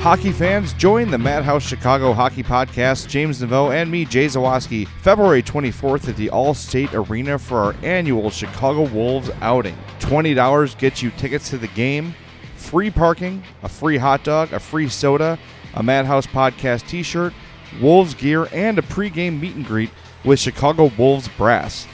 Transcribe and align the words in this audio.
Hockey 0.00 0.30
fans, 0.30 0.72
join 0.74 1.10
the 1.10 1.18
Madhouse 1.18 1.66
Chicago 1.66 2.12
Hockey 2.12 2.44
Podcast, 2.44 3.08
James 3.08 3.42
Neveau 3.42 3.74
and 3.74 3.90
me, 3.90 4.04
Jay 4.04 4.26
Zawaski, 4.26 4.86
February 5.02 5.42
24th 5.42 6.08
at 6.08 6.16
the 6.16 6.28
Allstate 6.28 6.92
Arena 6.94 7.36
for 7.36 7.58
our 7.58 7.74
annual 7.82 8.30
Chicago 8.30 8.82
Wolves 8.88 9.30
outing. 9.40 9.76
$20 9.98 10.78
gets 10.78 11.02
you 11.02 11.10
tickets 11.12 11.50
to 11.50 11.58
the 11.58 11.66
game, 11.68 12.14
free 12.54 12.88
parking, 12.88 13.42
a 13.64 13.68
free 13.68 13.96
hot 13.96 14.22
dog, 14.22 14.52
a 14.52 14.60
free 14.60 14.88
soda, 14.88 15.36
a 15.74 15.82
Madhouse 15.82 16.26
Podcast 16.28 16.86
t 16.86 17.02
shirt, 17.02 17.32
Wolves 17.80 18.14
gear, 18.14 18.48
and 18.52 18.78
a 18.78 18.82
pregame 18.82 19.40
meet 19.40 19.56
and 19.56 19.66
greet 19.66 19.90
with 20.24 20.38
Chicago 20.38 20.92
Wolves 20.96 21.28
Brass. 21.36 21.88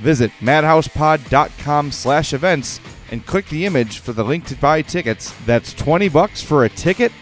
Visit 0.00 0.30
madhousepod.com 0.40 1.92
slash 1.92 2.32
events 2.32 2.80
and 3.10 3.26
click 3.26 3.46
the 3.50 3.66
image 3.66 3.98
for 3.98 4.14
the 4.14 4.24
link 4.24 4.46
to 4.46 4.56
buy 4.56 4.80
tickets. 4.80 5.34
That's 5.44 5.74
20 5.74 6.08
bucks 6.08 6.40
for 6.40 6.64
a 6.64 6.68
ticket, 6.70 7.12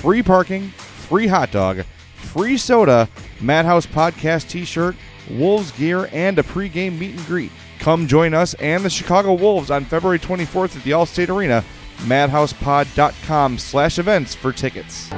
free 0.00 0.22
parking, 0.22 0.68
free 0.70 1.26
hot 1.26 1.50
dog, 1.50 1.84
free 2.14 2.56
soda, 2.56 3.06
Madhouse 3.40 3.86
Podcast 3.86 4.48
t-shirt, 4.48 4.96
Wolves 5.32 5.70
gear, 5.72 6.08
and 6.12 6.38
a 6.38 6.42
pregame 6.42 6.98
meet 6.98 7.14
and 7.16 7.26
greet. 7.26 7.52
Come 7.78 8.06
join 8.06 8.32
us 8.32 8.54
and 8.54 8.82
the 8.84 8.90
Chicago 8.90 9.34
Wolves 9.34 9.70
on 9.70 9.84
February 9.84 10.18
24th 10.18 10.76
at 10.76 10.84
the 10.84 10.92
Allstate 10.92 11.28
Arena. 11.28 11.62
madhousepod.com 12.00 13.58
slash 13.58 13.98
events 13.98 14.34
for 14.34 14.52
tickets. 14.52 15.10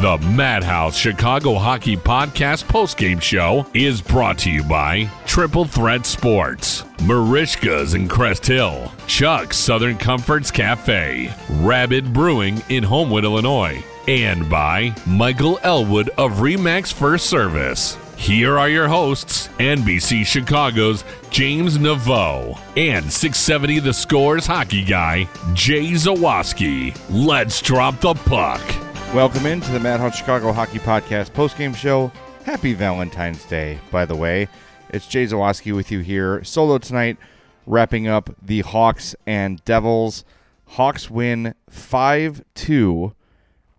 The 0.00 0.16
Madhouse 0.18 0.96
Chicago 0.96 1.54
Hockey 1.54 1.96
Podcast 1.96 2.66
postgame 2.66 3.20
show 3.20 3.66
is 3.74 4.00
brought 4.00 4.38
to 4.38 4.48
you 4.48 4.62
by 4.62 5.10
Triple 5.26 5.64
Threat 5.64 6.06
Sports, 6.06 6.84
Merichka's 6.98 7.94
in 7.94 8.06
Crest 8.06 8.46
Hill, 8.46 8.92
Chuck's 9.08 9.56
Southern 9.56 9.98
Comforts 9.98 10.52
Cafe, 10.52 11.34
Rabid 11.50 12.12
Brewing 12.12 12.62
in 12.68 12.84
Homewood, 12.84 13.24
Illinois, 13.24 13.82
and 14.06 14.48
by 14.48 14.94
Michael 15.04 15.58
Elwood 15.64 16.10
of 16.10 16.34
Remax 16.34 16.92
First 16.92 17.26
Service. 17.26 17.98
Here 18.16 18.56
are 18.56 18.68
your 18.68 18.86
hosts, 18.86 19.48
NBC 19.58 20.24
Chicago's 20.24 21.02
James 21.30 21.76
Neveau 21.76 22.56
and 22.76 23.12
670 23.12 23.80
The 23.80 23.92
Scores 23.92 24.46
hockey 24.46 24.84
guy, 24.84 25.28
Jay 25.54 25.90
Zawaski. 25.90 26.96
Let's 27.10 27.60
drop 27.60 27.98
the 27.98 28.14
puck. 28.14 28.62
Welcome 29.14 29.46
into 29.46 29.72
the 29.72 29.80
Madhouse 29.80 30.16
Chicago 30.16 30.52
Hockey 30.52 30.78
Podcast 30.78 31.30
postgame 31.30 31.74
show. 31.74 32.12
Happy 32.44 32.74
Valentine's 32.74 33.42
Day, 33.46 33.78
by 33.90 34.04
the 34.04 34.14
way. 34.14 34.48
It's 34.90 35.06
Jay 35.06 35.24
Zawaski 35.24 35.74
with 35.74 35.90
you 35.90 36.00
here, 36.00 36.44
solo 36.44 36.76
tonight, 36.76 37.16
wrapping 37.64 38.06
up 38.06 38.28
the 38.42 38.60
Hawks 38.60 39.16
and 39.26 39.64
Devils. 39.64 40.26
Hawks 40.66 41.08
win 41.10 41.54
5 41.70 42.44
2 42.54 43.14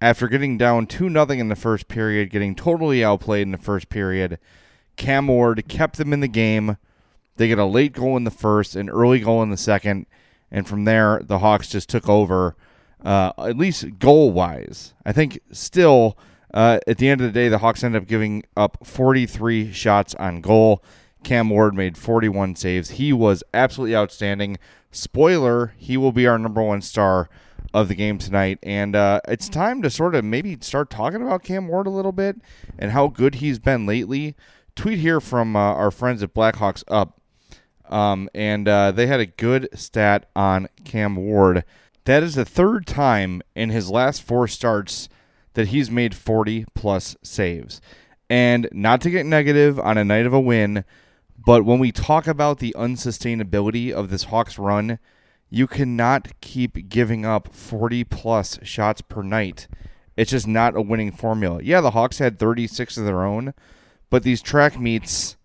after 0.02 0.28
getting 0.28 0.58
down 0.58 0.88
2 0.88 1.10
0 1.10 1.26
in 1.30 1.50
the 1.50 1.56
first 1.56 1.88
period, 1.88 2.32
getting 2.32 2.56
totally 2.56 3.04
outplayed 3.04 3.44
in 3.44 3.52
the 3.52 3.60
first 3.60 3.90
period. 3.90 4.40
Cam 4.96 5.28
Ward 5.28 5.64
kept 5.68 5.98
them 5.98 6.12
in 6.12 6.22
the 6.22 6.28
game. 6.28 6.78
They 7.36 7.48
get 7.48 7.60
a 7.60 7.66
late 7.66 7.94
goal 7.94 8.18
in 8.18 8.24
the 8.24 8.32
first, 8.32 8.76
an 8.76 8.90
early 8.90 9.20
goal 9.20 9.44
in 9.44 9.52
the 9.52 9.58
second, 9.58 10.08
and 10.50 10.68
from 10.68 10.86
there, 10.86 11.22
the 11.24 11.38
Hawks 11.38 11.70
just 11.70 11.88
took 11.88 12.10
over 12.10 12.56
uh, 13.04 13.32
at 13.38 13.58
least 13.58 14.00
goal 14.00 14.32
wise. 14.32 14.94
I 15.06 15.12
think 15.12 15.40
still 15.52 16.18
uh, 16.54 16.80
at 16.88 16.98
the 16.98 17.10
end 17.10 17.22
of 17.22 17.28
the 17.28 17.34
day, 17.34 17.50
the 17.50 17.60
Hawks 17.60 17.84
ended 17.84 18.02
up 18.02 18.08
giving 18.08 18.44
up 18.58 18.86
43 18.86 19.72
shots 19.72 20.16
on 20.16 20.42
goal. 20.42 20.84
Cam 21.24 21.50
Ward 21.50 21.76
made 21.76 21.98
41 21.98 22.56
saves. 22.56 22.92
He 22.92 23.14
was 23.14 23.44
absolutely 23.54 23.96
outstanding. 23.96 24.58
Spoiler, 24.92 25.74
he 25.78 25.98
will 25.98 26.12
be 26.12 26.26
our 26.26 26.40
number 26.40 26.64
one 26.64 26.82
star 26.82 27.30
of 27.74 27.88
the 27.88 27.96
game 27.96 28.18
tonight. 28.18 28.58
And 28.64 28.96
uh, 28.96 29.22
it's 29.28 29.50
time 29.50 29.82
to 29.82 29.90
sort 29.90 30.16
of 30.16 30.24
maybe 30.26 30.58
start 30.62 30.90
talking 30.90 31.22
about 31.22 31.44
Cam 31.44 31.68
Ward 31.68 31.88
a 31.88 31.92
little 31.92 32.12
bit 32.12 32.38
and 32.78 32.92
how 32.92 33.08
good 33.08 33.36
he's 33.36 33.60
been 33.60 33.86
lately. 33.86 34.36
Tweet 34.76 35.00
here 35.00 35.20
from 35.20 35.56
uh, 35.56 35.60
our 35.60 35.92
friends 35.92 36.24
at 36.24 36.34
Blackhawks 36.34 36.84
Up. 36.88 37.20
Um, 37.90 38.30
and 38.34 38.68
uh, 38.68 38.92
they 38.92 39.08
had 39.08 39.20
a 39.20 39.26
good 39.26 39.68
stat 39.74 40.30
on 40.36 40.68
Cam 40.86 41.16
Ward. 41.16 41.64
That 42.10 42.24
is 42.24 42.34
the 42.34 42.44
third 42.44 42.88
time 42.88 43.44
in 43.54 43.70
his 43.70 43.92
last 43.92 44.24
four 44.24 44.48
starts 44.48 45.10
that 45.54 45.68
he's 45.68 45.92
made 45.92 46.16
40 46.16 46.66
plus 46.74 47.16
saves. 47.22 47.82
And 48.28 48.68
not 48.72 49.00
to 49.02 49.12
get 49.12 49.28
negative 49.28 49.80
on 49.80 49.96
a 49.96 50.04
night 50.04 50.26
of 50.26 50.34
a 50.34 50.40
win, 50.40 50.86
but 51.38 51.66
when 51.66 51.78
we 51.78 51.92
talk 51.92 52.26
about 52.26 52.58
the 52.58 52.76
unsustainability 52.76 53.92
of 53.92 54.10
this 54.10 54.24
Hawks 54.24 54.58
run, 54.58 54.98
you 55.52 55.68
cannot 55.68 56.30
keep 56.42 56.90
giving 56.90 57.28
up 57.28 57.54
40 57.54 58.06
plus 58.06 58.58
shots 58.64 59.02
per 59.02 59.22
night. 59.22 59.68
It's 60.18 60.32
just 60.32 60.48
not 60.48 60.76
a 60.76 60.82
winning 60.82 61.12
formula. 61.12 61.62
Yeah, 61.62 61.80
the 61.80 61.92
Hawks 61.92 62.18
had 62.18 62.40
36 62.40 62.98
of 62.98 63.06
their 63.06 63.24
own, 63.24 63.54
but 64.10 64.24
these 64.24 64.42
track 64.42 64.80
meets, 64.80 65.38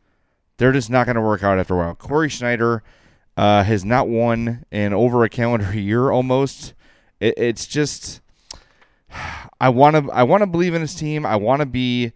they're 0.57 0.73
just 0.73 0.89
not 0.89 1.05
going 1.05 1.17
to 1.17 1.21
work 1.21 1.43
out 1.43 1.59
after 1.59 1.75
a 1.75 1.77
while. 1.77 1.95
Cory 1.95 2.31
Schneider 2.31 2.83
uh, 3.37 3.65
has 3.65 3.85
not 3.85 4.09
won 4.09 4.65
in 4.71 4.93
over 4.93 5.25
a 5.25 5.29
calendar 5.29 5.75
year 5.79 6.11
almost. 6.11 6.75
It, 7.21 7.35
it's 7.37 7.67
just 7.67 8.21
I 9.61 9.69
want 9.69 9.97
to 9.97 10.13
I 10.13 10.23
want 10.23 10.43
to 10.43 10.47
believe 10.47 10.75
in 10.75 10.81
his 10.81 10.95
team. 10.95 11.25
I 11.25 11.37
want 11.37 11.61
to 11.61 11.67
be 11.67 12.13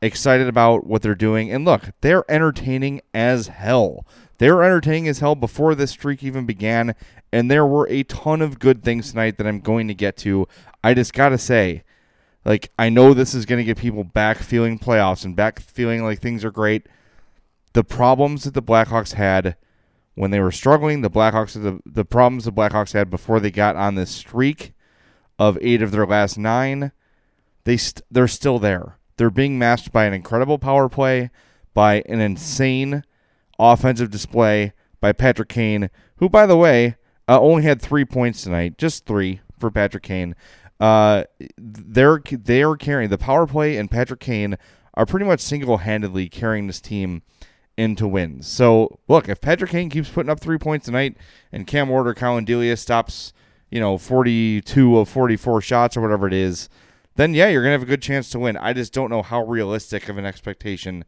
excited 0.00 0.48
about 0.48 0.86
what 0.86 1.00
they're 1.00 1.14
doing. 1.14 1.50
And 1.50 1.64
look, 1.64 1.90
they're 2.00 2.30
entertaining 2.30 3.00
as 3.14 3.46
hell. 3.46 4.06
They 4.38 4.50
were 4.50 4.64
entertaining 4.64 5.06
as 5.06 5.20
hell 5.20 5.36
before 5.36 5.74
this 5.76 5.92
streak 5.92 6.24
even 6.24 6.46
began, 6.46 6.96
and 7.32 7.48
there 7.48 7.64
were 7.64 7.86
a 7.88 8.02
ton 8.02 8.42
of 8.42 8.58
good 8.58 8.82
things 8.82 9.10
tonight 9.10 9.38
that 9.38 9.46
I'm 9.46 9.60
going 9.60 9.86
to 9.86 9.94
get 9.94 10.16
to. 10.18 10.48
I 10.82 10.94
just 10.94 11.12
gotta 11.12 11.38
say, 11.38 11.84
like 12.44 12.72
I 12.76 12.88
know 12.88 13.14
this 13.14 13.34
is 13.34 13.46
going 13.46 13.58
to 13.58 13.64
get 13.64 13.78
people 13.78 14.02
back 14.02 14.38
feeling 14.38 14.78
playoffs 14.78 15.24
and 15.24 15.36
back 15.36 15.60
feeling 15.60 16.02
like 16.02 16.20
things 16.20 16.44
are 16.44 16.50
great. 16.50 16.88
The 17.72 17.84
problems 17.84 18.44
that 18.44 18.54
the 18.54 18.62
Blackhawks 18.62 19.14
had 19.14 19.56
when 20.14 20.30
they 20.30 20.40
were 20.40 20.52
struggling, 20.52 21.00
the 21.00 21.10
Blackhawks 21.10 21.54
the 21.54 21.80
the 21.86 22.04
problems 22.04 22.44
the 22.44 22.52
Blackhawks 22.52 22.92
had 22.92 23.10
before 23.10 23.40
they 23.40 23.50
got 23.50 23.76
on 23.76 23.94
this 23.94 24.10
streak 24.10 24.72
of 25.38 25.58
eight 25.60 25.82
of 25.82 25.90
their 25.90 26.06
last 26.06 26.38
nine. 26.38 26.92
They 27.64 27.76
st- 27.76 28.04
they're 28.10 28.28
still 28.28 28.58
there. 28.58 28.98
They're 29.16 29.30
being 29.30 29.58
matched 29.58 29.92
by 29.92 30.04
an 30.04 30.12
incredible 30.12 30.58
power 30.58 30.88
play, 30.88 31.30
by 31.74 32.02
an 32.06 32.20
insane 32.20 33.04
offensive 33.58 34.10
display 34.10 34.72
by 35.00 35.12
Patrick 35.12 35.48
Kane, 35.48 35.90
who, 36.16 36.28
by 36.28 36.46
the 36.46 36.56
way, 36.56 36.96
uh, 37.28 37.40
only 37.40 37.62
had 37.62 37.80
three 37.80 38.04
points 38.04 38.42
tonight, 38.42 38.78
just 38.78 39.06
three 39.06 39.40
for 39.58 39.70
Patrick 39.70 40.02
Kane. 40.02 40.34
Uh, 40.80 41.24
they're 41.56 42.20
they 42.30 42.62
are 42.62 42.76
carrying 42.76 43.08
the 43.08 43.18
power 43.18 43.46
play 43.46 43.76
and 43.76 43.90
Patrick 43.90 44.20
Kane 44.20 44.58
are 44.94 45.06
pretty 45.06 45.24
much 45.24 45.40
single 45.40 45.78
handedly 45.78 46.28
carrying 46.28 46.66
this 46.66 46.80
team 46.80 47.22
into 47.76 48.06
wins. 48.06 48.46
So 48.46 48.98
look, 49.08 49.28
if 49.28 49.40
Patrick 49.40 49.70
Kane 49.70 49.90
keeps 49.90 50.08
putting 50.08 50.30
up 50.30 50.40
three 50.40 50.58
points 50.58 50.86
tonight 50.86 51.16
and 51.50 51.66
Cam 51.66 51.88
Ward 51.88 52.06
or 52.06 52.14
Collin 52.14 52.44
Delia 52.44 52.76
stops, 52.76 53.32
you 53.70 53.80
know, 53.80 53.98
forty 53.98 54.60
two 54.60 54.98
of 54.98 55.08
forty 55.08 55.36
four 55.36 55.60
shots 55.60 55.96
or 55.96 56.00
whatever 56.00 56.26
it 56.26 56.34
is, 56.34 56.68
then 57.16 57.34
yeah, 57.34 57.48
you're 57.48 57.62
gonna 57.62 57.72
have 57.72 57.82
a 57.82 57.86
good 57.86 58.02
chance 58.02 58.30
to 58.30 58.38
win. 58.38 58.56
I 58.56 58.72
just 58.72 58.92
don't 58.92 59.10
know 59.10 59.22
how 59.22 59.44
realistic 59.44 60.08
of 60.08 60.18
an 60.18 60.26
expectation 60.26 61.04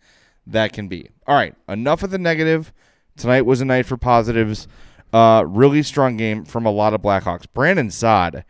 that 0.46 0.72
can 0.72 0.88
be. 0.88 1.10
All 1.26 1.34
right, 1.34 1.54
enough 1.68 2.02
of 2.02 2.10
the 2.10 2.18
negative. 2.18 2.72
Tonight 3.16 3.42
was 3.42 3.60
a 3.60 3.64
night 3.64 3.86
for 3.86 3.96
positives. 3.96 4.66
Uh, 5.12 5.44
really 5.46 5.82
strong 5.82 6.16
game 6.16 6.44
from 6.44 6.66
a 6.66 6.70
lot 6.70 6.92
of 6.92 7.00
Blackhawks. 7.02 7.46
Brandon 7.52 7.90
Saad 7.90 8.44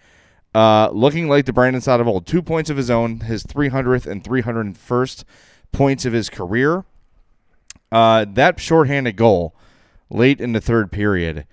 uh, 0.55 0.89
looking 0.93 1.29
like 1.29 1.47
the 1.47 1.53
Brandon 1.53 1.83
Saad 1.83 2.01
of 2.01 2.09
old. 2.09 2.27
Two 2.27 2.41
points 2.41 2.71
of 2.71 2.77
his 2.77 2.91
own, 2.91 3.21
his 3.21 3.45
300th 3.45 4.07
and 4.07 4.23
301st 4.23 5.25
points 5.73 6.05
of 6.05 6.13
his 6.13 6.31
career. 6.31 6.85
Uh, 7.95 8.27
that 8.29 8.59
shorthanded 8.59 9.15
goal 9.15 9.55
late 10.11 10.41
in 10.41 10.53
the 10.53 10.61
third 10.61 10.91
period, 10.91 11.47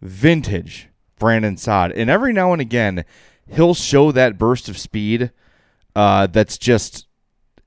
vintage 0.00 0.88
Brandon 1.18 1.56
Saad. 1.56 1.90
And 1.90 2.08
every 2.08 2.32
now 2.32 2.52
and 2.52 2.62
again, 2.62 3.04
he'll 3.48 3.74
show 3.74 4.12
that 4.12 4.38
burst 4.38 4.68
of 4.68 4.78
speed 4.78 5.32
uh, 5.96 6.28
that's 6.28 6.56
just, 6.56 7.08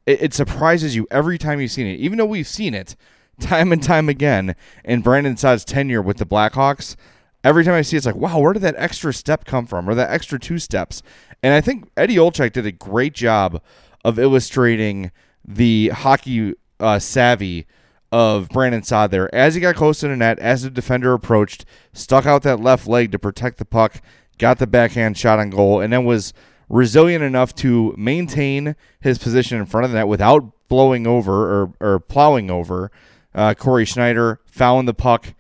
it, 0.06 0.22
it 0.22 0.34
surprises 0.34 0.96
you 0.96 1.06
every 1.12 1.38
time 1.38 1.60
you've 1.60 1.72
seen 1.72 1.88
it. 1.88 2.00
Even 2.00 2.18
though 2.18 2.26
we've 2.26 2.48
seen 2.48 2.74
it 2.74 2.96
time 3.42 3.74
and 3.74 3.84
time 3.84 4.08
again 4.08 4.56
in 4.86 5.02
Brandon 5.02 5.36
Saad's 5.36 5.66
tenure 5.66 6.02
with 6.02 6.16
the 6.16 6.26
Blackhawks 6.26 6.96
every 7.44 7.66
time 7.66 7.74
I 7.74 7.82
see 7.82 7.98
it, 7.98 8.00
it's 8.00 8.06
like, 8.06 8.16
wow, 8.16 8.40
where 8.40 8.54
did 8.54 8.62
that 8.62 8.76
extra 8.78 9.14
step 9.14 9.44
come 9.44 9.66
from 9.66 9.90
or 9.90 9.96
that 9.96 10.10
extra 10.10 10.40
two 10.40 10.58
steps? 10.58 11.04
And 11.44 11.54
I 11.54 11.60
think 11.60 11.90
Eddie 11.98 12.16
Olczyk 12.16 12.54
did 12.54 12.66
a 12.66 12.72
great 12.72 13.14
job 13.14 13.62
of 14.06 14.18
illustrating 14.18 15.12
the 15.46 15.90
hockey 15.90 16.54
uh, 16.80 17.00
savvy 17.00 17.68
of 18.12 18.50
Brandon 18.50 18.84
Saad 18.84 19.12
there. 19.12 19.34
As 19.34 19.56
he 19.56 19.62
got 19.62 19.76
close 19.76 20.00
to 20.02 20.08
the 20.08 20.16
net, 20.16 20.40
as 20.40 20.64
the 20.64 20.70
defender 20.70 21.14
approached, 21.14 21.66
stuck 21.94 22.26
out 22.26 22.44
that 22.44 22.60
left 22.60 22.88
leg 22.88 23.12
to 23.12 23.20
protect 23.20 23.58
the 23.58 23.66
puck, 23.66 24.02
got 24.38 24.60
the 24.60 24.68
backhand 24.68 25.18
shot 25.18 25.40
on 25.40 25.50
goal, 25.50 25.80
and 25.80 25.94
then 25.94 26.06
was 26.06 26.34
resilient 26.68 27.24
enough 27.24 27.54
to 27.56 27.94
maintain 27.98 28.76
his 29.00 29.18
position 29.18 29.60
in 29.60 29.66
front 29.66 29.86
of 29.86 29.92
the 29.92 29.98
net 29.98 30.08
without 30.08 30.52
blowing 30.68 31.06
over 31.06 31.64
or, 31.64 31.74
or 31.80 32.00
plowing 32.00 32.50
over 32.50 32.92
uh, 33.36 33.54
Cory 33.54 33.86
Schneider, 33.86 34.40
fouling 34.46 34.86
the 34.86 34.94
puck 34.94 35.34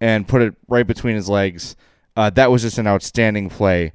and 0.00 0.26
put 0.26 0.42
it 0.42 0.54
right 0.68 0.86
between 0.86 1.16
his 1.16 1.28
legs. 1.28 1.76
Uh, 2.16 2.30
that 2.30 2.50
was 2.50 2.62
just 2.62 2.78
an 2.78 2.86
outstanding 2.86 3.48
play 3.48 3.92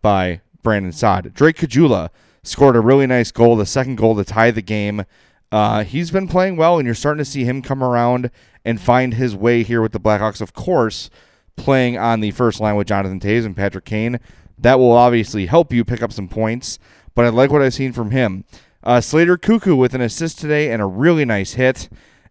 by 0.00 0.40
Brandon 0.62 0.92
Saad. 0.92 1.34
Drake 1.34 1.56
Caggiula 1.56 2.10
scored 2.42 2.76
a 2.76 2.80
really 2.80 3.06
nice 3.06 3.30
goal, 3.30 3.56
the 3.56 3.66
second 3.66 3.96
goal 3.96 4.16
to 4.16 4.24
tie 4.24 4.50
the 4.50 4.62
game. 4.62 5.04
Uh, 5.50 5.84
he's 5.84 6.10
been 6.10 6.28
playing 6.28 6.56
well, 6.56 6.78
and 6.78 6.86
you're 6.86 6.94
starting 6.94 7.24
to 7.24 7.30
see 7.30 7.44
him 7.44 7.62
come 7.62 7.82
around 7.82 8.30
and 8.64 8.80
find 8.80 9.14
his 9.14 9.34
way 9.34 9.62
here 9.62 9.80
with 9.80 9.92
the 9.92 10.00
Blackhawks. 10.00 10.40
Of 10.40 10.52
course, 10.52 11.08
playing 11.56 11.96
on 11.96 12.20
the 12.20 12.30
first 12.32 12.60
line 12.60 12.76
with 12.76 12.88
Jonathan 12.88 13.20
Toews 13.20 13.46
and 13.46 13.56
Patrick 13.56 13.84
Kane. 13.84 14.20
That 14.58 14.78
will 14.78 14.92
obviously 14.92 15.46
help 15.46 15.72
you 15.72 15.84
pick 15.84 16.02
up 16.02 16.12
some 16.12 16.28
points, 16.28 16.78
but 17.14 17.24
I 17.24 17.28
like 17.28 17.50
what 17.50 17.62
I've 17.62 17.74
seen 17.74 17.92
from 17.92 18.10
him. 18.10 18.44
Uh, 18.82 19.00
Slater 19.00 19.36
Koekkoek 19.36 19.76
with 19.76 19.94
an 19.94 20.00
assist 20.00 20.38
today 20.38 20.70
and 20.70 20.82
a 20.82 20.86
really 20.86 21.24
nice 21.24 21.54
hit 21.54 21.88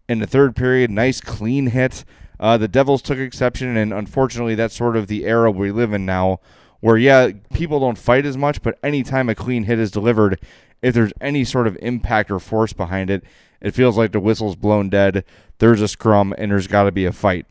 in 0.08 0.18
the 0.18 0.26
third 0.26 0.56
period. 0.56 0.90
Nice, 0.90 1.20
clean 1.20 1.68
hit. 1.68 2.04
Uh, 2.40 2.56
the 2.56 2.68
Devils 2.68 3.02
took 3.02 3.18
exception, 3.18 3.76
and 3.76 3.92
unfortunately, 3.92 4.54
that's 4.54 4.76
sort 4.76 4.96
of 4.96 5.08
the 5.08 5.24
era 5.24 5.50
we 5.50 5.70
live 5.70 5.92
in 5.92 6.06
now, 6.06 6.40
where 6.80 6.96
yeah, 6.96 7.30
people 7.52 7.80
don't 7.80 7.98
fight 7.98 8.24
as 8.24 8.36
much, 8.36 8.62
but 8.62 8.78
anytime 8.82 9.28
a 9.28 9.34
clean 9.34 9.64
hit 9.64 9.78
is 9.78 9.90
delivered, 9.90 10.40
if 10.82 10.94
there's 10.94 11.12
any 11.20 11.44
sort 11.44 11.66
of 11.66 11.78
impact 11.80 12.30
or 12.30 12.38
force 12.38 12.72
behind 12.72 13.10
it, 13.10 13.24
it 13.60 13.74
feels 13.74 13.96
like 13.96 14.12
the 14.12 14.20
whistle's 14.20 14.56
blown 14.56 14.88
dead. 14.88 15.24
There's 15.58 15.80
a 15.80 15.88
scrum, 15.88 16.34
and 16.38 16.50
there's 16.50 16.66
got 16.66 16.84
to 16.84 16.92
be 16.92 17.04
a 17.04 17.12
fight. 17.12 17.46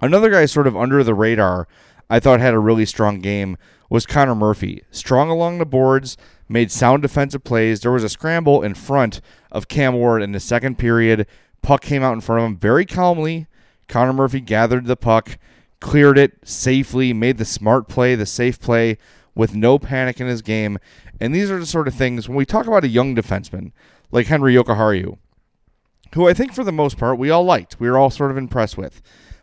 Another 0.00 0.30
guy 0.30 0.46
sort 0.46 0.66
of 0.66 0.76
under 0.76 1.02
the 1.02 1.14
radar, 1.14 1.66
I 2.08 2.20
thought 2.20 2.40
had 2.40 2.54
a 2.54 2.58
really 2.58 2.86
strong 2.86 3.20
game 3.20 3.56
was 3.90 4.06
Connor 4.06 4.34
Murphy. 4.34 4.84
Strong 4.90 5.30
along 5.30 5.58
the 5.58 5.66
boards, 5.66 6.16
made 6.48 6.70
sound 6.70 7.02
defensive 7.02 7.42
plays. 7.42 7.80
There 7.80 7.92
was 7.92 8.04
a 8.04 8.08
scramble 8.08 8.62
in 8.62 8.74
front 8.74 9.20
of 9.50 9.68
Cam 9.68 9.94
Ward 9.94 10.22
in 10.22 10.32
the 10.32 10.40
second 10.40 10.78
period. 10.78 11.26
Puck 11.62 11.80
came 11.80 12.02
out 12.02 12.12
in 12.12 12.20
front 12.20 12.40
of 12.40 12.46
him 12.46 12.56
very 12.56 12.86
calmly 12.86 13.46
Connor 13.88 14.12
Murphy 14.12 14.40
gathered 14.40 14.86
the 14.86 14.96
puck, 14.96 15.38
cleared 15.80 16.18
it 16.18 16.46
safely, 16.46 17.12
made 17.12 17.38
the 17.38 17.44
smart 17.44 17.88
play, 17.88 18.14
the 18.14 18.26
safe 18.26 18.60
play 18.60 18.98
with 19.38 19.54
no 19.54 19.78
panic 19.78 20.20
in 20.20 20.26
his 20.26 20.42
game. 20.42 20.78
And 21.20 21.32
these 21.32 21.48
are 21.50 21.60
the 21.60 21.64
sort 21.64 21.86
of 21.88 21.94
things 21.94 22.28
when 22.28 22.36
we 22.36 22.44
talk 22.44 22.66
about 22.66 22.84
a 22.84 22.88
young 22.88 23.14
defenseman 23.14 23.70
like 24.10 24.26
Henry 24.26 24.54
Jokiharju, 24.54 25.16
who 26.14 26.28
I 26.28 26.34
think 26.34 26.52
for 26.52 26.64
the 26.64 26.72
most 26.72 26.98
part 26.98 27.18
we 27.18 27.30
all 27.30 27.44
liked, 27.44 27.78
we 27.78 27.88
were 27.88 27.96
all 27.96 28.10
sort 28.10 28.32
of 28.32 28.36
impressed 28.36 28.76
with. 28.76 29.00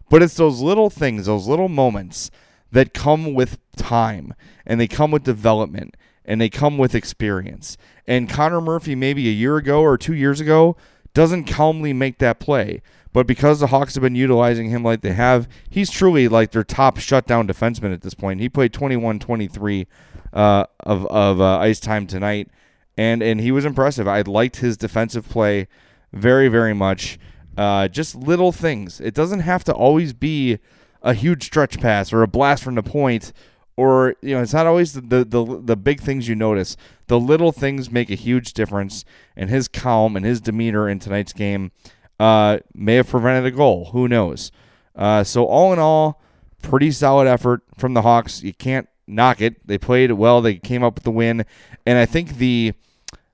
But 0.09 0.21
it's 0.21 0.35
those 0.35 0.59
little 0.59 0.89
things, 0.89 1.25
those 1.25 1.47
little 1.47 1.69
moments 1.69 2.29
that 2.71 2.93
come 2.93 3.33
with 3.33 3.57
time 3.77 4.33
and 4.65 4.81
they 4.81 4.87
come 4.87 5.11
with 5.11 5.23
development 5.23 5.95
and 6.25 6.41
they 6.41 6.49
come 6.49 6.77
with 6.77 6.93
experience. 6.93 7.77
And 8.05 8.29
Connor 8.29 8.59
Murphy, 8.59 8.95
maybe 8.95 9.29
a 9.29 9.31
year 9.31 9.55
ago 9.55 9.81
or 9.81 9.97
two 9.97 10.13
years 10.13 10.41
ago, 10.41 10.75
doesn't 11.15 11.45
calmly 11.45 11.93
make 11.93 12.19
that 12.19 12.39
play. 12.39 12.83
But 13.11 13.25
because 13.25 13.61
the 13.61 13.67
Hawks 13.67 13.95
have 13.95 14.03
been 14.03 14.15
utilizing 14.15 14.69
him 14.69 14.83
like 14.83 14.99
they 14.99 15.13
have, 15.13 15.47
he's 15.69 15.89
truly 15.89 16.27
like 16.27 16.51
their 16.51 16.65
top 16.65 16.99
shutdown 16.99 17.47
defenseman 17.47 17.93
at 17.93 18.01
this 18.01 18.13
point. 18.13 18.41
He 18.41 18.49
played 18.49 18.73
21 18.73 19.19
23 19.19 19.87
uh, 20.33 20.65
of, 20.81 21.05
of 21.07 21.39
uh, 21.39 21.57
ice 21.59 21.79
time 21.79 22.07
tonight, 22.07 22.49
and, 22.97 23.23
and 23.23 23.39
he 23.39 23.53
was 23.53 23.63
impressive. 23.63 24.05
I 24.05 24.21
liked 24.21 24.57
his 24.57 24.75
defensive 24.75 25.29
play 25.29 25.67
very, 26.11 26.49
very 26.49 26.73
much. 26.73 27.17
Uh, 27.57 27.87
just 27.87 28.15
little 28.15 28.51
things. 28.51 28.99
It 28.99 29.13
doesn't 29.13 29.39
have 29.39 29.63
to 29.63 29.73
always 29.73 30.11
be 30.11 30.59
a 31.01 31.13
huge 31.13 31.45
stretch 31.45 31.79
pass 31.79 32.11
or 32.11 32.21
a 32.21 32.27
blast 32.27 32.63
from 32.63 32.75
the 32.75 32.83
point 32.83 33.31
or 33.77 34.15
you 34.21 34.35
know 34.35 34.41
it's 34.41 34.53
not 34.53 34.65
always 34.65 34.93
the, 34.93 35.01
the, 35.01 35.23
the 35.23 35.61
the 35.61 35.75
big 35.75 35.99
things 35.99 36.27
you 36.27 36.35
notice 36.35 36.77
the 37.07 37.19
little 37.19 37.51
things 37.51 37.91
make 37.91 38.09
a 38.09 38.15
huge 38.15 38.53
difference 38.53 39.03
and 39.35 39.49
his 39.49 39.67
calm 39.67 40.15
and 40.15 40.25
his 40.25 40.39
demeanor 40.39 40.87
in 40.87 40.97
tonight's 40.97 41.33
game 41.33 41.71
uh, 42.19 42.59
may 42.73 42.95
have 42.95 43.09
prevented 43.09 43.45
a 43.45 43.55
goal. 43.55 43.89
Who 43.91 44.07
knows? 44.07 44.51
Uh, 44.95 45.23
so 45.23 45.45
all 45.45 45.73
in 45.73 45.79
all, 45.79 46.21
pretty 46.61 46.91
solid 46.91 47.27
effort 47.27 47.63
from 47.77 47.93
the 47.93 48.01
Hawks. 48.01 48.43
You 48.43 48.53
can't 48.53 48.87
knock 49.07 49.41
it. 49.41 49.65
They 49.67 49.77
played 49.77 50.11
well. 50.13 50.41
They 50.41 50.55
came 50.55 50.83
up 50.83 50.95
with 50.95 51.03
the 51.03 51.11
win, 51.11 51.45
and 51.85 51.97
I 51.97 52.05
think 52.05 52.37
the 52.37 52.73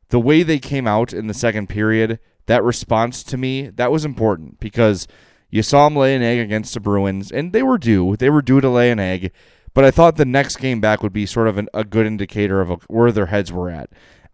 the 0.10 0.20
way 0.20 0.44
they 0.44 0.60
came 0.60 0.88
out 0.88 1.14
in 1.14 1.28
the 1.28 1.34
second 1.34 1.70
period, 1.70 2.20
that 2.48 2.64
response 2.64 3.24
to 3.24 3.38
me, 3.38 3.70
that 3.70 3.92
was 3.92 4.04
important 4.04 4.60
because 4.60 5.08
you 5.50 5.64
saw 5.64 5.86
them 5.86 5.96
lay 5.96 6.16
an 6.16 6.22
egg 6.22 6.40
against 6.40 6.74
the 6.74 6.82
Bruins, 6.82 7.32
and 7.32 7.54
they 7.54 7.64
were 7.64 7.78
due. 7.78 8.18
They 8.18 8.30
were 8.30 8.42
due 8.42 8.60
to 8.60 8.70
lay 8.70 8.92
an 8.92 9.00
egg, 9.00 9.32
but 9.74 9.86
I 9.86 9.92
thought 9.92 10.18
the 10.18 10.26
next 10.26 10.58
game 10.58 10.82
back 10.82 11.02
would 11.04 11.14
be 11.14 11.26
sort 11.26 11.48
of 11.48 11.58
an, 11.58 11.70
a 11.74 11.84
good 11.84 12.06
indicator 12.06 12.62
of 12.62 12.70
a, 12.70 12.76
where 12.88 13.12
their 13.12 13.28
heads 13.28 13.52
were 13.52 13.70
at. 13.70 13.90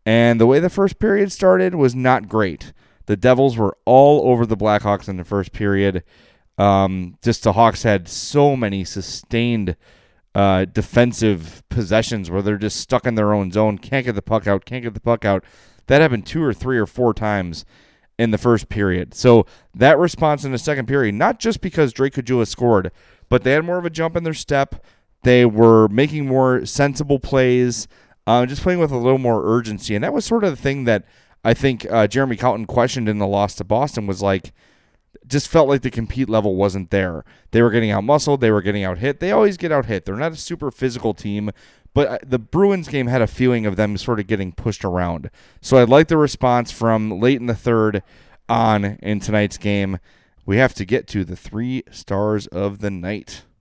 And 0.05 0.39
the 0.39 0.47
way 0.47 0.59
the 0.59 0.69
first 0.69 0.99
period 0.99 1.31
started 1.31 1.75
was 1.75 1.93
not 1.93 2.29
great. 2.29 2.73
The 3.07 3.17
Devils 3.17 3.57
were 3.57 3.77
all 3.85 4.29
over 4.29 4.45
the 4.45 4.57
Blackhawks 4.57 5.09
in 5.09 5.17
the 5.17 5.23
first 5.23 5.51
period. 5.51 6.03
Um, 6.57 7.17
just 7.21 7.43
the 7.43 7.53
Hawks 7.53 7.83
had 7.83 8.07
so 8.07 8.55
many 8.55 8.83
sustained 8.83 9.75
uh, 10.33 10.65
defensive 10.65 11.63
possessions 11.69 12.29
where 12.29 12.41
they're 12.41 12.57
just 12.57 12.79
stuck 12.79 13.05
in 13.05 13.15
their 13.15 13.33
own 13.33 13.51
zone, 13.51 13.77
can't 13.77 14.05
get 14.05 14.15
the 14.15 14.21
puck 14.21 14.47
out, 14.47 14.65
can't 14.65 14.83
get 14.83 14.93
the 14.93 14.99
puck 14.99 15.25
out. 15.25 15.43
That 15.87 16.01
happened 16.01 16.25
two 16.25 16.43
or 16.43 16.53
three 16.53 16.77
or 16.77 16.85
four 16.85 17.13
times 17.13 17.65
in 18.19 18.31
the 18.31 18.37
first 18.37 18.69
period. 18.69 19.13
So 19.13 19.45
that 19.73 19.97
response 19.97 20.43
in 20.43 20.51
the 20.51 20.57
second 20.57 20.87
period, 20.87 21.15
not 21.15 21.39
just 21.39 21.61
because 21.61 21.93
Drake 21.93 22.13
Caggiula 22.13 22.47
scored, 22.47 22.91
but 23.29 23.43
they 23.43 23.51
had 23.51 23.65
more 23.65 23.77
of 23.77 23.85
a 23.85 23.89
jump 23.89 24.15
in 24.15 24.23
their 24.23 24.33
step. 24.33 24.83
They 25.23 25.45
were 25.45 25.87
making 25.89 26.27
more 26.27 26.65
sensible 26.65 27.19
plays, 27.19 27.87
uh, 28.25 28.45
just 28.45 28.61
playing 28.61 28.79
with 28.79 28.91
a 28.91 28.97
little 28.97 29.17
more 29.17 29.43
urgency. 29.45 29.95
And 29.95 30.03
that 30.03 30.13
was 30.13 30.25
sort 30.25 30.43
of 30.43 30.51
the 30.51 30.61
thing 30.61 30.83
that 30.85 31.05
I 31.43 31.53
think 31.53 31.85
uh, 31.89 32.07
Jeremy 32.07 32.35
Colliton 32.35 32.65
questioned 32.65 33.09
in 33.09 33.19
the 33.19 33.27
loss 33.27 33.55
to 33.55 33.63
Boston 33.63 34.07
was 34.07 34.21
like, 34.21 34.53
just 35.27 35.47
felt 35.47 35.67
like 35.67 35.81
the 35.81 35.91
compete 35.91 36.29
level 36.29 36.55
wasn't 36.55 36.89
there. 36.89 37.23
They 37.51 37.61
were 37.61 37.71
getting 37.71 37.91
out 37.91 38.03
muscled, 38.03 38.41
they 38.41 38.51
were 38.51 38.61
getting 38.61 38.83
out 38.83 38.99
hit. 38.99 39.19
They 39.19 39.31
always 39.31 39.57
get 39.57 39.71
out 39.71 39.85
hit. 39.85 40.05
They're 40.05 40.15
not 40.15 40.31
a 40.31 40.37
super 40.37 40.71
physical 40.71 41.13
team, 41.13 41.51
but 41.93 42.07
uh, 42.07 42.17
the 42.25 42.39
Bruins 42.39 42.87
game 42.87 43.07
had 43.07 43.21
a 43.21 43.27
feeling 43.27 43.65
of 43.65 43.75
them 43.75 43.97
sort 43.97 44.19
of 44.19 44.27
getting 44.27 44.51
pushed 44.51 44.85
around. 44.85 45.29
So 45.61 45.77
I 45.77 45.83
like 45.83 46.07
the 46.07 46.17
response 46.17 46.71
from 46.71 47.19
late 47.19 47.39
in 47.39 47.47
the 47.47 47.55
third 47.55 48.03
on 48.47 48.97
in 49.01 49.19
tonight's 49.19 49.57
game. 49.57 49.99
We 50.45 50.57
have 50.57 50.73
to 50.75 50.85
get 50.85 51.07
to 51.07 51.25
the 51.25 51.35
three 51.35 51.83
stars 51.91 52.47
of 52.47 52.79
the 52.79 52.91
night. 52.91 53.43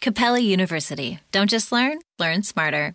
Capella 0.00 0.38
University. 0.38 1.20
Don't 1.30 1.50
just 1.50 1.72
learn, 1.72 1.98
learn 2.18 2.42
smarter. 2.42 2.94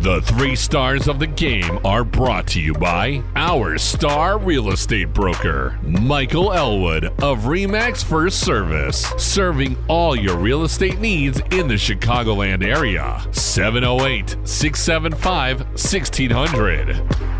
The 0.00 0.22
three 0.22 0.54
stars 0.54 1.08
of 1.08 1.18
the 1.18 1.26
game 1.26 1.80
are 1.84 2.04
brought 2.04 2.46
to 2.48 2.60
you 2.60 2.72
by 2.72 3.20
our 3.34 3.76
star 3.76 4.38
real 4.38 4.70
estate 4.70 5.12
broker, 5.12 5.76
Michael 5.82 6.52
Elwood 6.52 7.06
of 7.06 7.40
REMAX 7.40 8.04
First 8.04 8.40
Service, 8.40 9.12
serving 9.18 9.76
all 9.88 10.14
your 10.14 10.36
real 10.36 10.62
estate 10.62 11.00
needs 11.00 11.40
in 11.50 11.66
the 11.66 11.74
Chicagoland 11.74 12.64
area. 12.64 13.20
708 13.32 14.36
675 14.44 15.60
1600. 15.60 17.37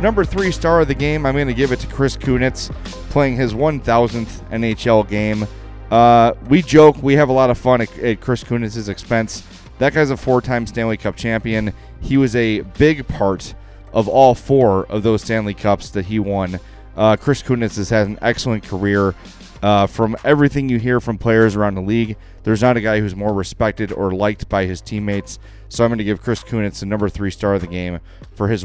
Number 0.00 0.24
three 0.24 0.50
star 0.50 0.80
of 0.80 0.88
the 0.88 0.94
game, 0.94 1.26
I'm 1.26 1.34
going 1.34 1.46
to 1.46 1.54
give 1.54 1.72
it 1.72 1.80
to 1.80 1.86
Chris 1.86 2.16
Kunitz, 2.16 2.72
playing 3.10 3.36
his 3.36 3.52
1,000th 3.52 4.48
NHL 4.50 5.06
game. 5.06 5.46
Uh, 5.90 6.32
we 6.48 6.62
joke, 6.62 7.02
we 7.02 7.14
have 7.16 7.28
a 7.28 7.32
lot 7.32 7.50
of 7.50 7.58
fun 7.58 7.82
at, 7.82 7.98
at 7.98 8.20
Chris 8.20 8.42
Kunitz's 8.42 8.88
expense. 8.88 9.46
That 9.78 9.92
guy's 9.92 10.10
a 10.10 10.16
four 10.16 10.40
time 10.40 10.66
Stanley 10.66 10.96
Cup 10.96 11.16
champion. 11.16 11.74
He 12.00 12.16
was 12.16 12.34
a 12.34 12.60
big 12.60 13.06
part 13.08 13.54
of 13.92 14.08
all 14.08 14.34
four 14.34 14.86
of 14.86 15.02
those 15.02 15.22
Stanley 15.22 15.52
Cups 15.52 15.90
that 15.90 16.06
he 16.06 16.18
won. 16.18 16.58
Uh, 16.96 17.16
Chris 17.16 17.42
Kunitz 17.42 17.76
has 17.76 17.90
had 17.90 18.06
an 18.06 18.18
excellent 18.22 18.64
career. 18.64 19.14
Uh, 19.62 19.86
from 19.86 20.16
everything 20.24 20.70
you 20.70 20.78
hear 20.78 21.00
from 21.00 21.18
players 21.18 21.54
around 21.54 21.74
the 21.74 21.82
league, 21.82 22.16
there's 22.44 22.62
not 22.62 22.78
a 22.78 22.80
guy 22.80 22.98
who's 22.98 23.14
more 23.14 23.34
respected 23.34 23.92
or 23.92 24.10
liked 24.12 24.48
by 24.48 24.64
his 24.64 24.80
teammates. 24.80 25.38
So 25.68 25.84
I'm 25.84 25.90
going 25.90 25.98
to 25.98 26.04
give 26.04 26.22
Chris 26.22 26.42
Kunitz 26.42 26.80
the 26.80 26.86
number 26.86 27.10
three 27.10 27.30
star 27.30 27.54
of 27.54 27.60
the 27.60 27.66
game 27.66 28.00
for 28.34 28.48
his 28.48 28.64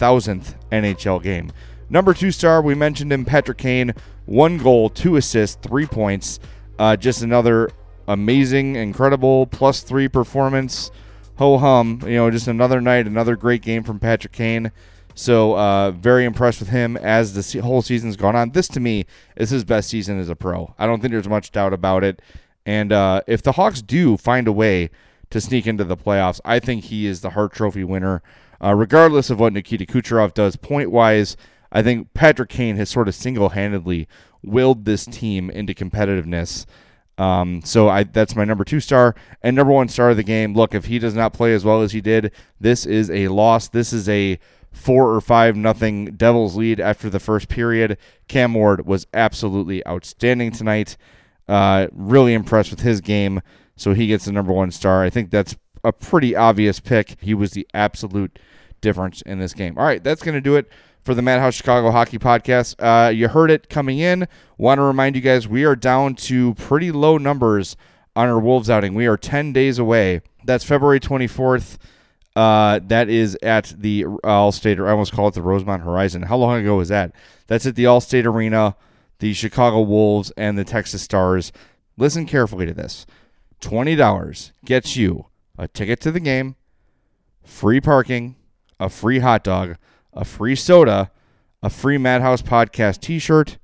1,000th 0.00 0.54
NHL 0.72 1.22
game. 1.22 1.52
Number 1.88 2.14
two 2.14 2.30
star, 2.30 2.62
we 2.62 2.74
mentioned 2.74 3.12
him, 3.12 3.24
Patrick 3.24 3.58
Kane. 3.58 3.92
One 4.26 4.58
goal, 4.58 4.88
two 4.88 5.16
assists, 5.16 5.58
three 5.60 5.86
points. 5.86 6.38
Uh, 6.78 6.96
just 6.96 7.22
another 7.22 7.70
amazing, 8.06 8.76
incredible 8.76 9.46
plus 9.46 9.82
three 9.82 10.08
performance. 10.08 10.90
Ho 11.36 11.58
hum. 11.58 12.00
You 12.04 12.16
know, 12.16 12.30
just 12.30 12.48
another 12.48 12.80
night, 12.80 13.06
another 13.06 13.34
great 13.34 13.62
game 13.62 13.82
from 13.82 13.98
Patrick 13.98 14.32
Kane. 14.32 14.70
So, 15.14 15.56
uh, 15.56 15.90
very 15.90 16.24
impressed 16.24 16.60
with 16.60 16.68
him 16.68 16.96
as 16.96 17.34
the 17.34 17.60
whole 17.60 17.82
season's 17.82 18.16
gone 18.16 18.36
on. 18.36 18.50
This, 18.50 18.68
to 18.68 18.80
me, 18.80 19.06
is 19.36 19.50
his 19.50 19.64
best 19.64 19.88
season 19.88 20.20
as 20.20 20.28
a 20.28 20.36
pro. 20.36 20.74
I 20.78 20.86
don't 20.86 21.00
think 21.00 21.12
there's 21.12 21.28
much 21.28 21.50
doubt 21.50 21.72
about 21.72 22.04
it. 22.04 22.22
And 22.64 22.92
uh, 22.92 23.22
if 23.26 23.42
the 23.42 23.52
Hawks 23.52 23.82
do 23.82 24.16
find 24.16 24.46
a 24.46 24.52
way 24.52 24.90
to 25.30 25.40
sneak 25.40 25.66
into 25.66 25.84
the 25.84 25.96
playoffs, 25.96 26.40
I 26.44 26.60
think 26.60 26.84
he 26.84 27.06
is 27.06 27.20
the 27.20 27.30
Hart 27.30 27.52
Trophy 27.52 27.84
winner. 27.84 28.22
Uh, 28.62 28.74
regardless 28.74 29.30
of 29.30 29.40
what 29.40 29.52
Nikita 29.52 29.86
Kucherov 29.86 30.34
does 30.34 30.56
point 30.56 30.90
wise, 30.90 31.36
I 31.72 31.82
think 31.82 32.12
Patrick 32.14 32.50
Kane 32.50 32.76
has 32.76 32.90
sort 32.90 33.08
of 33.08 33.14
single 33.14 33.50
handedly 33.50 34.08
willed 34.42 34.84
this 34.84 35.04
team 35.06 35.50
into 35.50 35.74
competitiveness. 35.74 36.66
Um, 37.18 37.60
so 37.62 37.88
I 37.88 38.04
that's 38.04 38.34
my 38.34 38.44
number 38.44 38.64
two 38.64 38.80
star 38.80 39.14
and 39.42 39.54
number 39.54 39.72
one 39.72 39.88
star 39.88 40.10
of 40.10 40.16
the 40.16 40.22
game. 40.22 40.54
Look, 40.54 40.74
if 40.74 40.86
he 40.86 40.98
does 40.98 41.14
not 41.14 41.34
play 41.34 41.52
as 41.52 41.64
well 41.64 41.82
as 41.82 41.92
he 41.92 42.00
did, 42.00 42.32
this 42.58 42.86
is 42.86 43.10
a 43.10 43.28
loss. 43.28 43.68
This 43.68 43.92
is 43.92 44.08
a 44.08 44.38
four 44.72 45.14
or 45.14 45.20
five 45.20 45.56
nothing 45.56 46.06
Devils 46.16 46.56
lead 46.56 46.80
after 46.80 47.10
the 47.10 47.20
first 47.20 47.48
period. 47.48 47.98
Cam 48.28 48.54
Ward 48.54 48.86
was 48.86 49.06
absolutely 49.12 49.86
outstanding 49.86 50.50
tonight. 50.50 50.96
Uh, 51.48 51.88
really 51.92 52.32
impressed 52.32 52.70
with 52.70 52.80
his 52.80 53.00
game, 53.00 53.42
so 53.76 53.92
he 53.92 54.06
gets 54.06 54.24
the 54.24 54.32
number 54.32 54.52
one 54.52 54.70
star. 54.70 55.02
I 55.02 55.10
think 55.10 55.30
that's 55.30 55.56
a 55.84 55.92
pretty 55.92 56.34
obvious 56.36 56.80
pick. 56.80 57.16
He 57.20 57.34
was 57.34 57.52
the 57.52 57.66
absolute 57.74 58.38
difference 58.80 59.22
in 59.22 59.38
this 59.38 59.54
game. 59.54 59.78
All 59.78 59.84
right, 59.84 60.02
that's 60.02 60.22
going 60.22 60.34
to 60.34 60.40
do 60.40 60.56
it 60.56 60.68
for 61.02 61.14
the 61.14 61.22
Madhouse 61.22 61.54
Chicago 61.54 61.90
Hockey 61.90 62.18
Podcast. 62.18 62.76
Uh, 62.78 63.10
you 63.10 63.28
heard 63.28 63.50
it 63.50 63.68
coming 63.68 63.98
in. 63.98 64.28
Want 64.58 64.78
to 64.78 64.82
remind 64.82 65.16
you 65.16 65.22
guys 65.22 65.48
we 65.48 65.64
are 65.64 65.76
down 65.76 66.14
to 66.16 66.54
pretty 66.54 66.92
low 66.92 67.18
numbers 67.18 67.76
on 68.14 68.28
our 68.28 68.40
Wolves 68.40 68.68
outing. 68.68 68.94
We 68.94 69.06
are 69.06 69.16
10 69.16 69.52
days 69.52 69.78
away. 69.78 70.22
That's 70.44 70.64
February 70.64 71.00
24th. 71.00 71.78
Uh, 72.36 72.80
that 72.84 73.08
is 73.08 73.36
at 73.42 73.74
the 73.76 74.04
Allstate, 74.04 74.78
or 74.78 74.86
I 74.86 74.92
almost 74.92 75.12
call 75.12 75.28
it 75.28 75.34
the 75.34 75.42
Rosemont 75.42 75.82
Horizon. 75.82 76.22
How 76.22 76.36
long 76.36 76.60
ago 76.60 76.76
was 76.76 76.88
that? 76.88 77.12
That's 77.48 77.66
at 77.66 77.74
the 77.74 77.84
Allstate 77.84 78.24
Arena, 78.24 78.76
the 79.18 79.34
Chicago 79.34 79.80
Wolves, 79.80 80.30
and 80.36 80.56
the 80.56 80.64
Texas 80.64 81.02
Stars. 81.02 81.52
Listen 81.96 82.26
carefully 82.26 82.66
to 82.66 82.72
this 82.72 83.04
$20 83.60 84.52
gets 84.64 84.96
you 84.96 85.26
a 85.60 85.68
ticket 85.68 86.00
to 86.00 86.10
the 86.10 86.20
game, 86.20 86.56
free 87.44 87.82
parking, 87.82 88.34
a 88.80 88.88
free 88.88 89.18
hot 89.18 89.44
dog, 89.44 89.76
a 90.14 90.24
free 90.24 90.56
soda, 90.56 91.10
a 91.62 91.68
free 91.68 91.98
Madhouse 91.98 92.40
Podcast 92.40 93.00
t 93.00 93.18
shirt, 93.18 93.58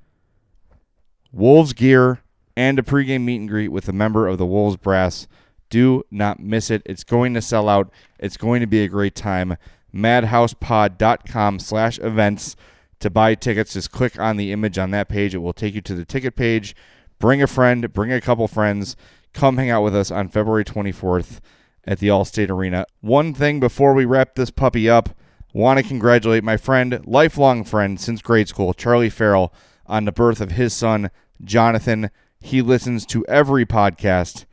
Wolves 1.32 1.72
gear, 1.72 2.20
and 2.54 2.78
a 2.78 2.82
pregame 2.82 3.22
meet 3.22 3.40
and 3.40 3.48
greet 3.48 3.68
with 3.68 3.88
a 3.88 3.94
member 3.94 4.28
of 4.28 4.36
the 4.36 4.44
Wolves 4.44 4.76
Brass. 4.76 5.26
Do 5.70 6.04
not 6.10 6.38
miss 6.38 6.70
it. 6.70 6.82
It's 6.84 7.02
going 7.02 7.32
to 7.32 7.40
sell 7.40 7.66
out. 7.66 7.90
It's 8.18 8.36
going 8.36 8.60
to 8.60 8.66
be 8.66 8.82
a 8.82 8.88
great 8.88 9.14
time. 9.14 9.56
Madhousepod.com 9.94 11.58
slash 11.58 11.98
events 12.00 12.56
to 13.00 13.08
buy 13.08 13.34
tickets. 13.34 13.72
Just 13.72 13.90
click 13.90 14.20
on 14.20 14.36
the 14.36 14.52
image 14.52 14.76
on 14.76 14.90
that 14.90 15.08
page. 15.08 15.34
It 15.34 15.38
will 15.38 15.54
take 15.54 15.74
you 15.74 15.80
to 15.80 15.94
the 15.94 16.04
ticket 16.04 16.36
page. 16.36 16.76
Bring 17.18 17.40
a 17.40 17.46
friend, 17.46 17.90
bring 17.94 18.12
a 18.12 18.20
couple 18.20 18.46
friends. 18.48 18.96
Come 19.32 19.56
hang 19.56 19.70
out 19.70 19.82
with 19.82 19.96
us 19.96 20.10
on 20.10 20.28
February 20.28 20.64
24th 20.64 21.40
at 21.86 21.98
the 21.98 22.08
Allstate 22.08 22.50
Arena. 22.50 22.86
One 23.00 23.32
thing 23.32 23.60
before 23.60 23.94
we 23.94 24.04
wrap 24.04 24.34
this 24.34 24.50
puppy 24.50 24.90
up, 24.90 25.10
want 25.52 25.78
to 25.78 25.86
congratulate 25.86 26.44
my 26.44 26.56
friend, 26.56 27.00
lifelong 27.06 27.64
friend 27.64 28.00
since 28.00 28.20
grade 28.20 28.48
school, 28.48 28.74
Charlie 28.74 29.10
Farrell, 29.10 29.52
on 29.86 30.04
the 30.04 30.12
birth 30.12 30.40
of 30.40 30.52
his 30.52 30.74
son, 30.74 31.10
Jonathan. 31.42 32.10
He 32.40 32.60
listens 32.60 33.06
to 33.06 33.24
every 33.26 33.64
podcast. 33.64 34.44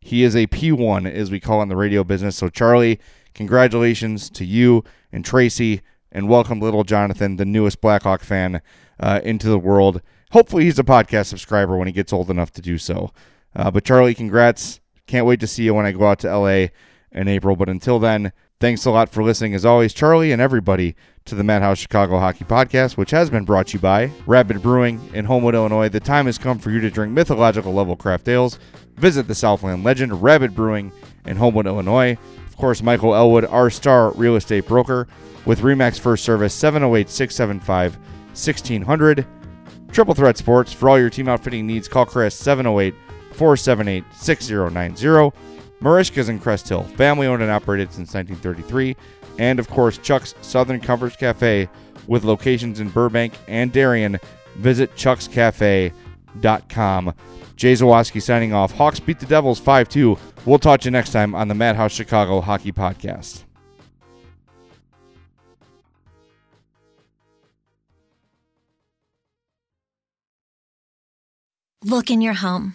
He 0.00 0.22
is 0.22 0.34
a 0.34 0.46
P1, 0.46 1.10
as 1.10 1.30
we 1.30 1.40
call 1.40 1.62
in 1.62 1.68
the 1.68 1.76
radio 1.76 2.02
business. 2.04 2.36
So, 2.36 2.48
Charlie, 2.48 2.98
congratulations 3.34 4.28
to 4.30 4.44
you 4.44 4.84
and 5.12 5.24
Tracy, 5.24 5.82
and 6.10 6.28
welcome 6.28 6.60
little 6.60 6.84
Jonathan, 6.84 7.36
the 7.36 7.44
newest 7.44 7.80
Blackhawk 7.80 8.22
fan, 8.22 8.62
uh, 8.98 9.20
into 9.22 9.48
the 9.48 9.58
world. 9.58 10.02
Hopefully, 10.32 10.64
he's 10.64 10.78
a 10.78 10.84
podcast 10.84 11.26
subscriber 11.26 11.76
when 11.76 11.86
he 11.86 11.92
gets 11.92 12.12
old 12.12 12.30
enough 12.30 12.50
to 12.52 12.62
do 12.62 12.78
so. 12.78 13.12
Uh, 13.54 13.70
but, 13.70 13.84
Charlie, 13.84 14.14
congrats. 14.14 14.80
Can't 15.10 15.26
wait 15.26 15.40
to 15.40 15.48
see 15.48 15.64
you 15.64 15.74
when 15.74 15.86
I 15.86 15.90
go 15.90 16.06
out 16.06 16.20
to 16.20 16.32
LA 16.32 16.68
in 17.10 17.26
April. 17.26 17.56
But 17.56 17.68
until 17.68 17.98
then, 17.98 18.30
thanks 18.60 18.84
a 18.84 18.92
lot 18.92 19.08
for 19.08 19.24
listening, 19.24 19.56
as 19.56 19.64
always, 19.64 19.92
Charlie 19.92 20.30
and 20.30 20.40
everybody, 20.40 20.94
to 21.24 21.34
the 21.34 21.42
Madhouse 21.42 21.78
Chicago 21.78 22.20
Hockey 22.20 22.44
Podcast, 22.44 22.96
which 22.96 23.10
has 23.10 23.28
been 23.28 23.44
brought 23.44 23.66
to 23.66 23.72
you 23.72 23.80
by 23.80 24.12
Rabid 24.24 24.62
Brewing 24.62 25.00
in 25.12 25.24
Homewood, 25.24 25.56
Illinois. 25.56 25.88
The 25.88 25.98
time 25.98 26.26
has 26.26 26.38
come 26.38 26.60
for 26.60 26.70
you 26.70 26.78
to 26.78 26.90
drink 26.92 27.12
mythological 27.12 27.74
level 27.74 27.96
craft 27.96 28.28
ales. 28.28 28.60
Visit 28.98 29.26
the 29.26 29.34
Southland 29.34 29.82
legend, 29.82 30.22
Rabid 30.22 30.54
Brewing 30.54 30.92
in 31.26 31.36
Homewood, 31.36 31.66
Illinois. 31.66 32.16
Of 32.46 32.56
course, 32.56 32.80
Michael 32.80 33.16
Elwood, 33.16 33.46
our 33.46 33.68
star 33.68 34.12
real 34.12 34.36
estate 34.36 34.68
broker, 34.68 35.08
with 35.44 35.62
Remax 35.62 35.98
First 35.98 36.22
Service 36.22 36.54
708 36.54 37.10
675 37.10 37.96
1600. 37.96 39.26
Triple 39.90 40.14
Threat 40.14 40.38
Sports, 40.38 40.72
for 40.72 40.88
all 40.88 41.00
your 41.00 41.10
team 41.10 41.28
outfitting 41.28 41.66
needs, 41.66 41.88
call 41.88 42.06
Chris 42.06 42.36
708 42.36 42.94
478 43.32 44.04
6090. 44.14 45.36
Merichka's 45.80 46.28
in 46.28 46.38
Crest 46.38 46.68
Hill, 46.68 46.82
family 46.82 47.26
owned 47.26 47.42
and 47.42 47.50
operated 47.50 47.92
since 47.92 48.14
1933. 48.14 48.96
And 49.38 49.58
of 49.58 49.68
course, 49.68 49.98
Chuck's 49.98 50.34
Southern 50.42 50.80
Comforts 50.80 51.16
Cafe 51.16 51.68
with 52.06 52.24
locations 52.24 52.80
in 52.80 52.90
Burbank 52.90 53.32
and 53.48 53.72
Darien. 53.72 54.18
Visit 54.56 54.94
chuckscafe.com. 54.94 57.14
Jay 57.56 57.72
Zawaski 57.74 58.22
signing 58.22 58.52
off. 58.52 58.72
Hawks 58.72 59.00
beat 59.00 59.20
the 59.20 59.26
Devils 59.26 59.58
5 59.58 59.88
2. 59.88 60.18
We'll 60.46 60.58
talk 60.58 60.80
to 60.80 60.86
you 60.86 60.90
next 60.90 61.12
time 61.12 61.34
on 61.34 61.48
the 61.48 61.54
Madhouse 61.54 61.92
Chicago 61.92 62.40
Hockey 62.40 62.72
Podcast. 62.72 63.44
Look 71.82 72.10
in 72.10 72.20
your 72.20 72.34
home. 72.34 72.74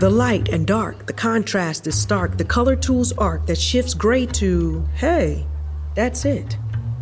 The 0.00 0.08
light 0.08 0.48
and 0.48 0.66
dark, 0.66 1.04
the 1.04 1.12
contrast 1.12 1.86
is 1.86 1.94
stark, 1.94 2.38
the 2.38 2.44
color 2.44 2.74
tools 2.74 3.12
arc 3.18 3.44
that 3.44 3.58
shifts 3.58 3.92
gray 3.92 4.24
to, 4.24 4.82
hey, 4.94 5.46
that's 5.94 6.24
it. 6.24 6.56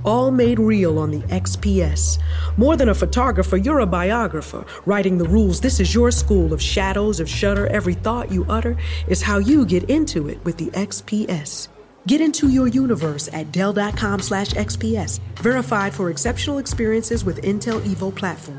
All 0.05 0.33
made 0.33 0.59
real 0.59 0.99
on 0.99 1.13
the 1.13 1.21
XPS. 1.29 2.19
More 2.57 2.77
than 2.77 2.89
a 2.89 2.95
photographer, 2.97 3.57
you're 3.57 3.79
a 3.79 3.87
biographer. 3.87 4.67
Writing 4.85 5.17
the 5.17 5.29
rules, 5.29 5.61
this 5.61 5.79
is 5.79 5.95
your 5.95 6.11
school 6.11 6.53
of 6.53 6.61
shadows, 6.61 7.21
of 7.21 7.29
shutter. 7.29 7.69
Every 7.69 7.95
thought 7.95 8.33
you 8.33 8.45
utter 8.49 8.77
is 9.07 9.23
how 9.23 9.39
you 9.39 9.65
get 9.65 9.85
into 9.85 10.29
it 10.29 10.45
with 10.45 10.57
the 10.57 10.71
XPS. 10.71 11.69
Get 12.09 12.21
into 12.21 12.49
your 12.49 12.67
universe 12.67 13.29
at 13.33 13.53
Dell.com 13.53 14.19
slash 14.19 14.49
XPS. 14.55 15.21
Verified 15.37 15.95
for 15.95 16.11
exceptional 16.11 16.59
experiences 16.59 17.25
with 17.25 17.43
Intel 17.43 17.81
Evo 17.83 18.13
platform. 18.13 18.59